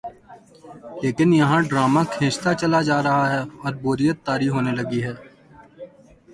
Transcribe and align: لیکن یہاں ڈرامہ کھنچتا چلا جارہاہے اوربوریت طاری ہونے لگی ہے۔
لیکن 1.01 1.29
یہاں 1.39 1.59
ڈرامہ 1.69 2.01
کھنچتا 2.13 2.51
چلا 2.61 2.79
جارہاہے 2.89 3.39
اوربوریت 3.63 4.17
طاری 4.25 4.47
ہونے 4.53 4.71
لگی 4.79 5.01
ہے۔ 5.05 5.13